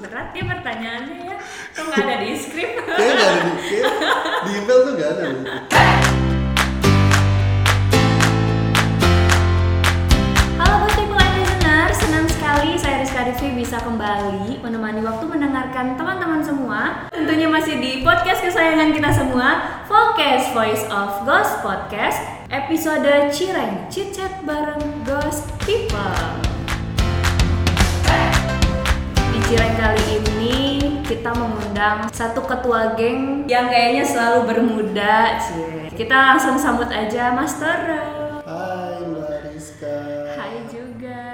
[0.00, 1.36] Berat ya pertanyaannya ya.
[1.76, 2.70] Kok nggak ada di skrip?
[2.80, 3.76] Kayaknya nggak ada di,
[4.40, 5.24] di email tuh nggak ada.
[10.56, 16.00] Halo buat people and listener, senang sekali saya Rizka Devi bisa kembali menemani waktu mendengarkan
[16.00, 16.80] teman-teman semua.
[17.12, 19.48] Tentunya masih di podcast kesayangan kita semua,
[19.84, 22.16] Focus Voice of Ghost Podcast,
[22.48, 26.53] episode Cireng, Chit Chat bareng Ghost People.
[29.44, 30.56] Cireng kali ini
[31.04, 35.36] kita mengundang satu ketua geng yang kayaknya selalu bermuda.
[35.36, 35.92] Cie.
[35.92, 38.40] Kita langsung sambut aja Mas Toro.
[38.40, 40.00] Hai Mbak Rizka.
[40.32, 41.28] Hai juga.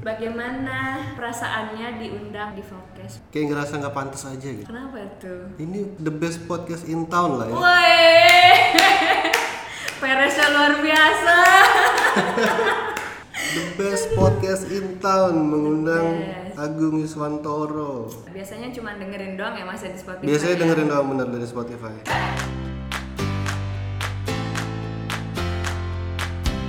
[0.00, 3.20] Bagaimana perasaannya diundang di Focus?
[3.28, 4.64] Kayak ngerasa nggak pantas aja gitu.
[4.64, 5.52] Kenapa tuh?
[5.60, 7.56] Ini the best podcast in town lah ya.
[7.60, 8.00] Woi.
[10.00, 11.36] Peresnya luar biasa.
[13.50, 16.39] The best podcast in town mengundang.
[16.60, 18.12] Agung Yuswantoro.
[18.28, 20.28] Biasanya cuma dengerin doang ya Mas ya di Spotify.
[20.28, 20.60] Biasanya ya?
[20.60, 21.94] dengerin doang bener dari Spotify.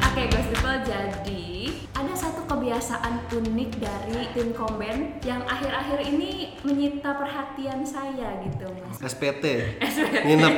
[0.08, 1.44] Oke guys people jadi
[1.92, 8.96] ada satu kebiasaan unik dari tim Komben yang akhir-akhir ini menyita perhatian saya gitu mas
[9.04, 9.76] SPT.
[9.84, 10.16] SPT.
[10.24, 10.56] Nginep.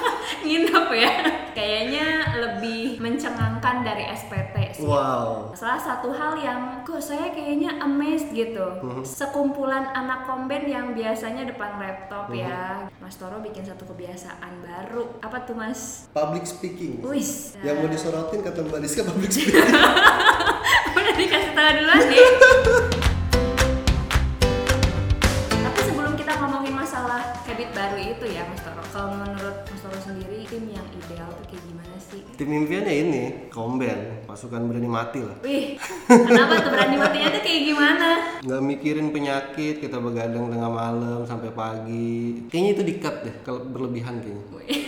[0.46, 1.12] Nginep ya.
[1.56, 2.06] Kayaknya
[2.38, 4.86] lebih mencengangkan dari SPT sih.
[4.86, 5.50] Wow.
[5.58, 8.78] Salah satu hal yang kok saya kayaknya amazed gitu.
[9.02, 12.86] Sekumpulan anak komben yang biasanya depan laptop ya.
[13.02, 15.18] Mas Toro bikin satu kebiasaan baru.
[15.18, 16.06] Apa tuh mas?
[16.14, 17.02] Public speaking.
[17.02, 17.58] Wis.
[17.64, 19.66] Yang mau disorotin kata Mbak Rizka public speaking.
[20.96, 22.26] Udah dikasih tahu duluan nih
[27.86, 31.62] baru itu ya Mas Toro Kalau menurut Mas Toro sendiri tim yang ideal tuh kayak
[31.62, 32.20] gimana sih?
[32.34, 35.38] Tim impiannya ini, Komben, pasukan berani mati lah.
[35.46, 35.78] Wih,
[36.10, 38.08] kenapa tuh berani matinya tuh kayak gimana?
[38.46, 44.22] nggak mikirin penyakit kita begadang tengah malam sampai pagi kayaknya itu dikat deh kalau berlebihan
[44.22, 44.85] kayaknya Wih.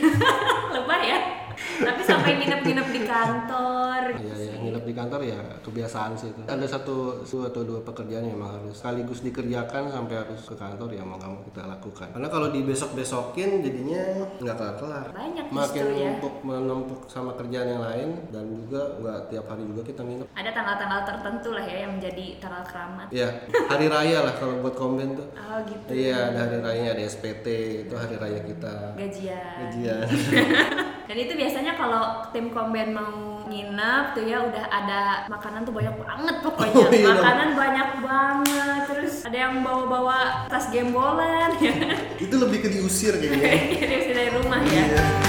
[1.78, 4.02] Tapi sampai nginep-nginep di kantor.
[4.18, 8.24] Iya ya nginep di kantor ya kebiasaan sih itu ada satu satu atau dua pekerjaan
[8.24, 12.08] yang memang harus sekaligus dikerjakan sampai harus ke kantor ya mau nggak mau kita lakukan
[12.10, 14.00] karena kalau di besok besokin jadinya
[14.38, 16.06] nggak kelar kelar Banyak makin justru ya.
[16.10, 20.50] numpuk menumpuk sama kerjaan yang lain dan juga nggak tiap hari juga kita nginep Ada
[20.52, 23.06] tanggal-tanggal tertentu lah ya yang menjadi tanggal keramat.
[23.10, 23.28] ya
[23.68, 25.88] hari raya lah kalau buat komben tuh Oh gitu.
[25.88, 27.46] Iya, ada hari rayanya, ada SPT,
[27.88, 28.92] itu hari raya kita.
[29.00, 29.56] Gajian.
[29.64, 30.06] Gajian.
[31.08, 35.96] Dan itu biasanya kalau tim komben mau nginep tuh ya udah ada makanan tuh banyak
[35.96, 36.76] banget pokoknya.
[36.76, 37.16] Oh, iya dong.
[37.16, 38.80] makanan banyak banget.
[38.92, 41.72] Terus ada yang bawa-bawa tas gembolan ya.
[42.20, 43.56] itu lebih ke diusir kayaknya.
[43.80, 44.84] Kirim dari rumah ya.
[44.84, 45.27] Iya.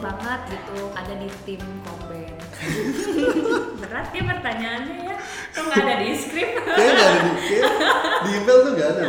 [0.00, 2.32] Banget gitu ada di tim komben.
[3.80, 5.16] Berat ya pertanyaannya ya.
[5.52, 6.50] Kok nggak ada di skrip?
[6.64, 7.32] Kayaknya nggak ada di,
[8.24, 9.04] di email tuh nggak ada.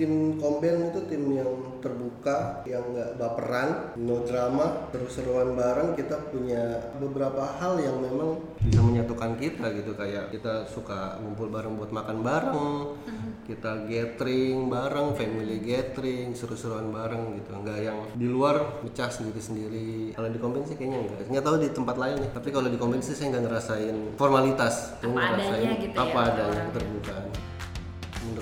[0.00, 5.92] Tim Komben itu tim yang terbuka, yang nggak baperan, no drama, seru-seruan bareng.
[5.92, 11.76] Kita punya beberapa hal yang memang bisa menyatukan kita gitu kayak kita suka ngumpul bareng
[11.76, 12.72] buat makan bareng,
[13.44, 17.60] kita gathering bareng, family gathering, seru-seruan bareng gitu.
[17.60, 20.16] Nggak yang di luar mecah sendiri-sendiri.
[20.16, 21.28] Kalau di Komben sih kayaknya enggak.
[21.28, 22.30] Nggak tahu di tempat lain nih.
[22.32, 24.96] Tapi kalau di Komben sih saya nggak ngerasain formalitas.
[25.04, 26.68] Apa ngerasain adanya gitu ya, apa adanya orang-orang.
[26.72, 27.24] keterbukaan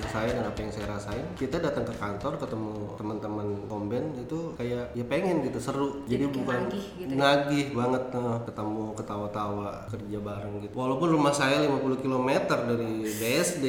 [0.09, 4.89] saya dan apa yang saya rasain kita datang ke kantor ketemu teman-teman komben itu kayak
[4.97, 7.17] ya pengen gitu seru jadi, kayak bukan nagih gitu ya?
[7.17, 13.65] nagih banget nah, ketemu ketawa-tawa kerja bareng gitu walaupun rumah saya 50 km dari BSD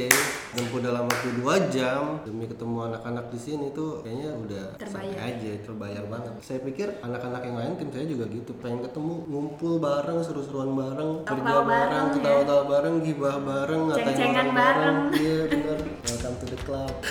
[0.56, 5.16] tempuh dalam waktu 2 jam demi ketemu anak-anak di sini tuh kayaknya udah Terbayar.
[5.28, 9.78] aja terbayar banget saya pikir anak-anak yang lain tim saya juga gitu pengen ketemu ngumpul
[9.78, 12.14] bareng seru-seruan bareng kerja bareng ya.
[12.16, 14.96] ketawa-tawa bareng gibah bareng ngatain orang bareng.
[15.14, 15.78] iya bener
[16.30, 17.04] welcome to the club.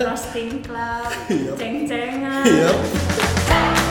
[0.00, 1.12] Roasting club,
[1.60, 2.44] ceng-cengan.
[2.48, 3.85] iya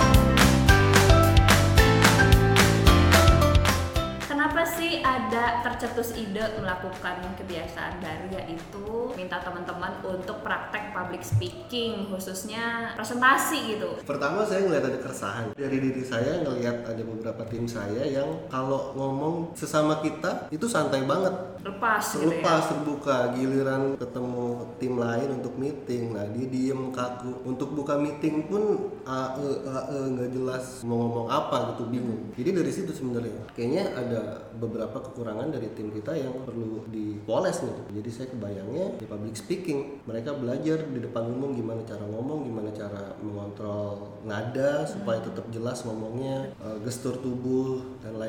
[4.85, 8.85] sih ada tercetus ide melakukan kebiasaan baru yaitu
[9.17, 13.97] minta teman-teman untuk praktek public speaking khususnya presentasi gitu.
[14.05, 15.46] Pertama saya ngeliat ada keresahan.
[15.58, 21.02] Dari diri saya ngelihat ada beberapa tim saya yang kalau ngomong sesama kita itu santai
[21.02, 21.34] banget.
[21.66, 22.46] Lepas gitu ya.
[22.46, 23.17] Lepas terbuka.
[23.34, 24.46] Giliran ketemu
[24.78, 26.14] tim lain untuk meeting.
[26.14, 27.41] Nah dia diem kaku.
[27.41, 32.29] Untuk buka meeting pun ae ae nggak jelas mau ngomong apa gitu bingung.
[32.38, 33.49] Jadi dari situ sebenarnya.
[33.58, 34.22] Kayaknya ada
[34.53, 37.77] beberapa kekurangan dari tim kita yang perlu dipoles nih.
[38.01, 42.69] Jadi saya kebayangnya di public speaking mereka belajar di depan umum gimana cara ngomong gimana
[42.75, 48.19] cara mengontrol nada supaya tetap jelas ngomongnya eh, gestur tubuh dan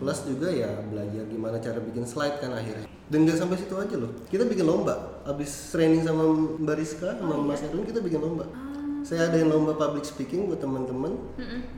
[0.00, 2.88] plus juga ya belajar gimana cara bikin slide kan akhirnya.
[3.04, 4.16] Dan nggak sampai situ aja loh.
[4.32, 5.20] Kita bikin lomba.
[5.28, 6.24] Abis training sama
[6.56, 8.48] Mbak Rizka sama Mas Erwin kita bikin lomba
[9.04, 11.12] saya ada yang lomba public speaking buat teman-teman.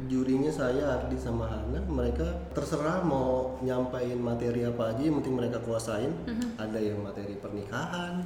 [0.07, 1.83] Jurinya saya Ardi sama Hana.
[1.83, 6.15] Mereka terserah mau nyampain materi apa aja yang penting mereka kuasain.
[6.55, 8.23] Ada yang materi pernikahan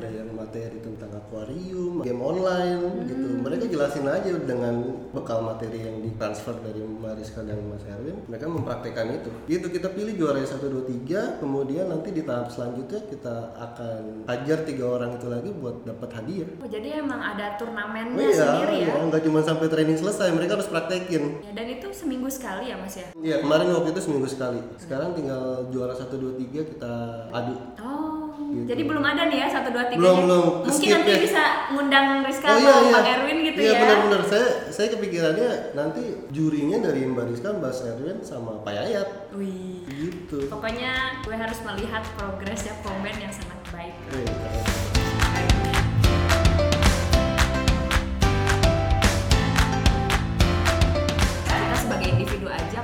[0.00, 3.28] ada yang materi tentang akuarium game online gitu.
[3.44, 8.24] Mereka jelasin aja dengan bekal materi yang ditransfer dari Mbak Rizka dan Mas Erwin.
[8.24, 9.30] Mereka mempraktekkan itu.
[9.44, 14.64] Gitu kita pilih juara 1, 2, 3 kemudian nanti di tahap selanjutnya kita akan ajar
[14.64, 16.48] tiga orang itu lagi buat dapat hadiah.
[16.64, 18.88] Oh, jadi emang ada turnamennya Oh iya, sendiri ya?
[18.94, 21.42] iya, nggak cuma sampai training selesai, mereka harus praktekin.
[21.42, 23.06] Ya, Dan itu seminggu sekali ya mas ya?
[23.18, 24.60] Iya, kemarin waktu itu seminggu sekali.
[24.78, 26.92] Sekarang tinggal juara 1 2 3 kita
[27.34, 27.54] adu.
[27.82, 28.20] Oh,
[28.66, 29.98] jadi belum ada nih ya satu dua tiga.
[29.98, 30.02] Gitu.
[30.02, 30.44] Belum, belum.
[30.66, 31.18] Mungkin Skip nanti ya.
[31.22, 33.12] bisa ngundang Rizka Oh atau iya, Pak iya.
[33.14, 33.80] Erwin gitu iya, ya?
[33.84, 34.20] benar-benar.
[34.26, 36.02] Saya saya kepikirannya nanti
[36.34, 39.08] jurinya dari Mbak Rizka, Mbak Erwin sama Pak Yayat.
[39.36, 39.86] Wih.
[39.86, 40.38] Gitu.
[40.50, 43.94] Pokoknya gue harus melihat progresnya komen yang sangat baik.
[44.10, 44.89] Iya.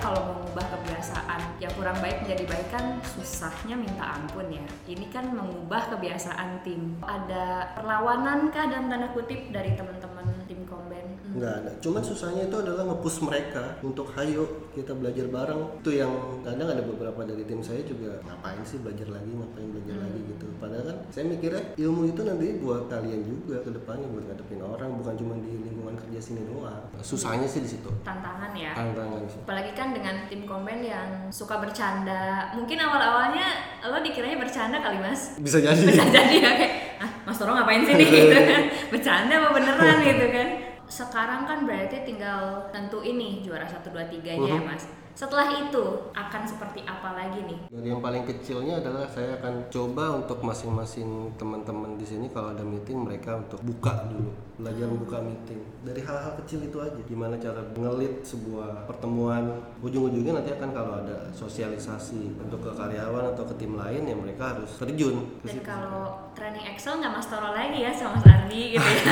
[0.06, 4.62] Kalau mengubah kebiasaan yang kurang baik menjadi baik kan susahnya minta ampun ya.
[4.86, 6.94] Ini kan mengubah kebiasaan tim.
[7.02, 11.05] Ada perlawanan kah dalam tanda kutip dari teman-teman tim Komben?
[11.36, 11.44] Hmm.
[11.44, 11.72] Nggak ada.
[11.84, 15.62] Cuman susahnya itu adalah nge-push mereka untuk hayo kita belajar bareng.
[15.84, 19.96] Itu yang kadang ada beberapa dari tim saya juga ngapain sih belajar lagi, ngapain belajar
[20.00, 20.46] lagi gitu.
[20.56, 24.90] Padahal kan saya mikirnya ilmu itu nanti buat kalian juga ke depannya buat ngadepin orang,
[24.96, 26.80] bukan cuma di lingkungan kerja sini doang.
[27.04, 27.92] Susahnya sih di situ.
[28.00, 28.72] Tantangan ya.
[28.72, 29.40] Tantangan sih.
[29.44, 32.54] Apalagi kan dengan tim Komben yang suka bercanda.
[32.56, 35.36] Mungkin awal-awalnya lo dikiranya bercanda kali mas?
[35.36, 35.76] Bisa jadi.
[35.76, 39.96] bisa jadi ya kayak ah mas Toro ngapain sih nih gitu kan bercanda apa beneran
[40.00, 40.48] gitu kan
[40.86, 44.86] sekarang kan berarti tinggal tentu ini juara 1, 2, 3 nya ya mas
[45.16, 50.20] setelah itu akan seperti apa lagi nih Dari yang paling kecilnya adalah saya akan coba
[50.20, 54.28] untuk masing-masing teman-teman di sini kalau ada meeting mereka untuk buka dulu,
[54.60, 55.64] belajar buka meeting.
[55.88, 57.00] Dari hal-hal kecil itu aja.
[57.08, 59.56] Gimana cara ngelit sebuah pertemuan.
[59.80, 64.52] Ujung-ujungnya nanti akan kalau ada sosialisasi untuk ke karyawan atau ke tim lain ya mereka
[64.52, 68.84] harus terjun dan kalau training Excel nggak mas Toro lagi ya sama mas Ardi gitu
[68.84, 69.04] ya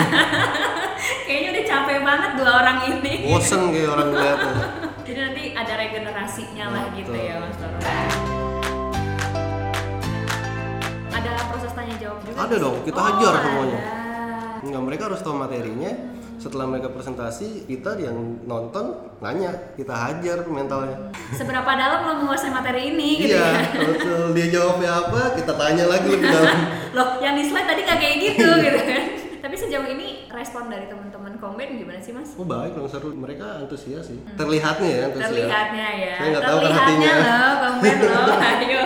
[1.25, 4.55] kayaknya udah capek banget dua orang ini Bosen kayak orang ngeliatnya.
[5.03, 7.25] jadi nanti ada regenerasinya lah gitu Betul.
[7.25, 7.79] ya mas Toro
[11.11, 13.81] ada proses tanya jawab juga Ada dong, kita Oh, hajar semuanya.
[13.81, 13.95] ada.
[14.61, 15.93] Enggak, mereka harus tahu materinya.
[16.35, 21.09] Setelah mereka presentasi, kita yang nonton nanya, kita hajar mentalnya.
[21.31, 23.65] seberapa dalam lo menguasai materi ini gitu Iya, ya
[24.05, 26.59] kalau dia jawabnya apa, kita tanya lagi lebih dalam.
[26.93, 29.03] loh yang di slide tadi nggak kayak gitu gitu kan
[29.41, 30.14] tapi sejauh ini
[30.45, 33.11] respon dari teman-teman komen gimana sih mas Oh baik, dong seru.
[33.11, 34.21] Mereka antusias sih.
[34.35, 35.29] Terlihatnya ya antusias.
[35.33, 37.13] terlihatnya ya Saya nggak tahu kan terlihatnya hatinya.
[37.17, 38.83] loh komen loh ayo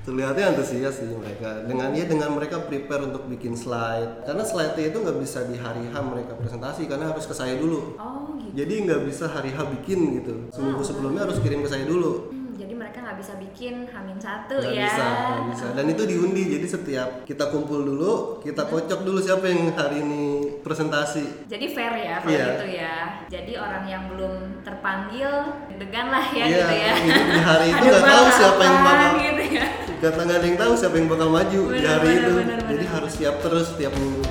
[0.00, 1.68] Terlihatnya antusias sih mereka.
[1.68, 4.24] Dengan ya dengan mereka prepare untuk bikin slide.
[4.24, 7.92] Karena slide-nya itu nggak bisa di hari H mereka presentasi karena harus ke saya dulu.
[7.94, 10.48] oh gitu Jadi nggak bisa hari H bikin gitu.
[10.48, 12.32] Seminggu sebelumnya harus kirim ke saya dulu.
[12.32, 15.66] Hmm, jadi mereka nggak bisa bikin hamin satu Nggak ya bisa, nggak bisa.
[15.76, 16.42] Dan itu diundi.
[16.48, 20.37] Jadi setiap kita kumpul dulu, kita kocok dulu siapa yang hari ini
[20.68, 21.24] presentasi.
[21.46, 22.46] jadi fair ya kalau Iya.
[22.46, 25.30] gitu ya jadi orang yang belum terpanggil
[25.74, 26.92] degan lah ya Iya, gitu ya
[27.26, 29.66] di hari itu nggak tahu siapa yang bakal gitu ya
[29.98, 32.32] kata nggak ada yang tahu siapa yang bakal maju di Benar, hari benar, itu.
[32.38, 32.94] benar, Jadi benar.
[32.94, 34.22] harus siap terus tiap minggu.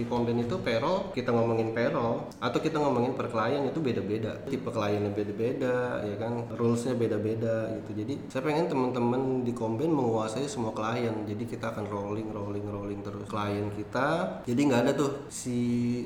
[0.00, 4.32] Di komben itu payroll, kita ngomongin payroll atau kita ngomongin per klien itu beda-beda.
[4.48, 8.00] Tipe kliennya beda-beda, ya kan, rulesnya beda-beda gitu.
[8.00, 11.12] Jadi saya pengen teman-teman di komben menguasai semua klien.
[11.28, 14.40] Jadi kita akan rolling, rolling, rolling terus klien kita.
[14.48, 15.58] Jadi nggak ada tuh si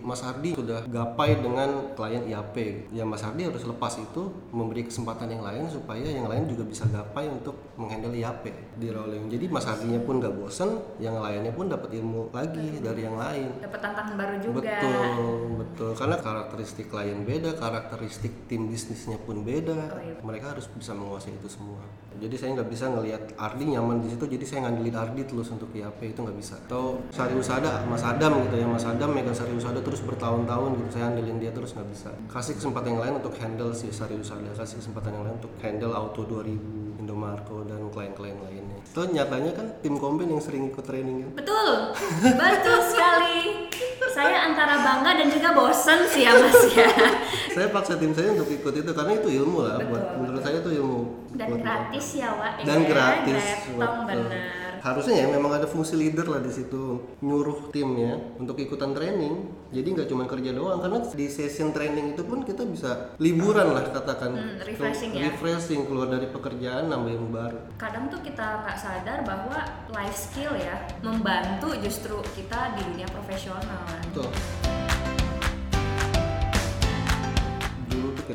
[0.02, 2.90] Mas Hardi sudah gapai dengan klien IAP.
[2.90, 6.82] Ya Mas Hardi harus lepas itu memberi kesempatan yang lain supaya yang lain juga bisa
[6.90, 9.30] gapai untuk menghandle IAP di rolling.
[9.30, 13.48] Jadi Mas Hardinya pun nggak bosen, yang lainnya pun dapat ilmu lagi dari yang lain.
[13.60, 15.90] dapat tantangan baru juga Betul, betul.
[15.92, 19.92] Karena karakteristik klien beda, karakteristik tim bisnisnya pun beda.
[19.92, 20.16] Oh, iya.
[20.24, 21.84] Mereka harus bisa menguasai itu semua.
[22.14, 25.68] Jadi saya nggak bisa ngelihat Ardi nyaman di situ, jadi saya ngandelin Ardi terus untuk
[25.74, 26.54] IAP itu nggak bisa.
[26.70, 30.88] Atau Sari Usada, Mas Adam gitu ya, Mas Adam megang Sari Usada terus bertahun-tahun gitu,
[30.94, 32.10] saya ngandelin dia terus nggak bisa.
[32.30, 35.90] Kasih kesempatan yang lain untuk handle si Sari Usada, kasih kesempatan yang lain untuk handle
[35.90, 38.78] Auto 2000, Indomarko dan klien-klien lainnya.
[38.86, 41.30] Itu nyatanya kan tim komben yang sering ikut training kan.
[41.42, 43.38] Betul, betul sekali.
[44.14, 46.86] Saya antara bangga dan juga bosen sih ya mas ya.
[47.54, 50.56] saya paksa tim saya untuk ikut itu karena itu ilmu lah Betul, buat menurut saya
[50.62, 51.00] itu ilmu
[51.34, 52.52] Dan buat gratis ya Wak.
[52.62, 52.86] Dan ya.
[52.86, 53.44] gratis,
[53.74, 54.06] betul.
[54.06, 54.63] bener.
[54.84, 56.82] Harusnya ya memang ada fungsi leader lah di situ
[57.18, 62.22] nyuruh timnya untuk ikutan training jadi nggak cuma kerja doang karena di session training itu
[62.22, 65.24] pun kita bisa liburan lah katakan Hmm, refreshing ya.
[65.26, 69.56] refreshing keluar dari pekerjaan nambah ilmu baru kadang tuh kita nggak sadar bahwa
[69.90, 73.88] life skill ya membantu justru kita di dunia profesional.
[74.04, 74.28] Betul.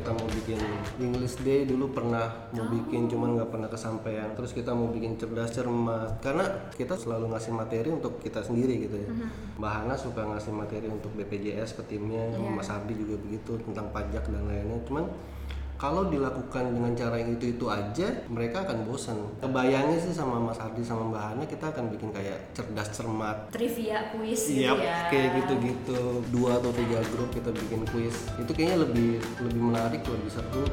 [0.00, 0.56] Kita mau bikin
[0.96, 4.32] English Day dulu pernah mau bikin cuman nggak pernah kesampaian.
[4.32, 8.96] Terus kita mau bikin cerdas cermat karena kita selalu ngasih materi untuk kita sendiri gitu
[8.96, 9.10] ya.
[9.60, 14.24] Mbak Hana suka ngasih materi untuk BPJS ke timnya, Mas Ardi juga begitu tentang pajak
[14.32, 14.80] dan lainnya.
[14.88, 15.04] Cuman
[15.80, 20.60] kalau dilakukan dengan cara yang itu itu aja mereka akan bosan kebayangnya sih sama Mas
[20.60, 23.48] Ardi sama Mbak Hana kita akan bikin kayak cerdas cermat.
[23.48, 25.08] Trivia kuis gitu ya.
[25.08, 26.20] kayak gitu-gitu.
[26.28, 30.68] Dua atau tiga grup kita bikin kuis itu kayaknya lebih lebih menarik lebih seru.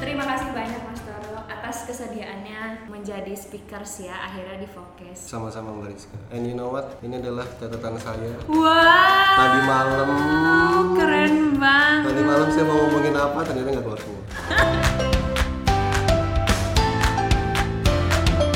[0.00, 5.18] Terima kasih banyak Mas Toro atas kesediaannya menjadi speakers ya akhirnya di Focus.
[5.28, 6.16] sama-sama Mbak Rizka.
[6.32, 6.96] And you know what?
[7.04, 8.32] Ini adalah catatan saya.
[8.48, 9.31] Wah,
[9.72, 10.08] malam
[10.92, 12.12] keren banget.
[12.12, 14.20] tadi malam saya mau ngomongin apa ternyata nggak keluar semua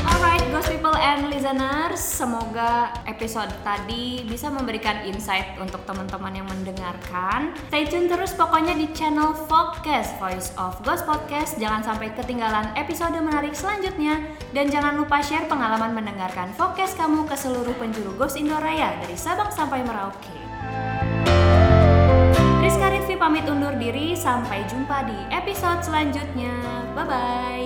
[0.05, 7.57] Alright, Ghost People and listeners, semoga episode tadi bisa memberikan insight untuk teman-teman yang mendengarkan.
[7.73, 11.57] Stay tune terus pokoknya di channel Focus Voice of Ghost Podcast.
[11.57, 14.21] Jangan sampai ketinggalan episode menarik selanjutnya
[14.53, 19.49] dan jangan lupa share pengalaman mendengarkan Focus kamu ke seluruh penjuru Ghost Indoraya dari Sabang
[19.49, 20.46] sampai Merauke.
[23.17, 26.53] Pamit undur diri, sampai jumpa di episode selanjutnya.
[26.93, 27.66] Bye bye.